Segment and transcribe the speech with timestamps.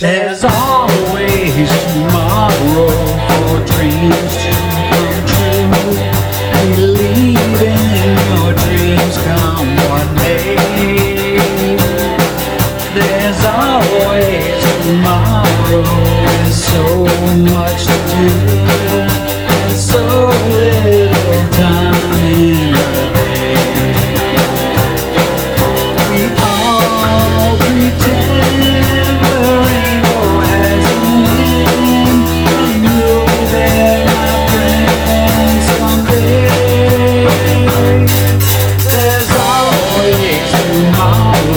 [0.00, 4.52] There's always tomorrow for dreams to
[4.88, 5.68] come true.
[6.56, 10.56] And believe in your dreams come one day.
[12.94, 17.04] There's always tomorrow and so
[17.52, 17.96] much to
[19.26, 19.29] do.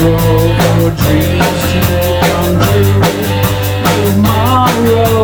[0.02, 1.80] road for dreams to
[2.22, 3.24] come true
[4.12, 5.23] tomorrow.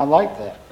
[0.00, 0.69] I like that.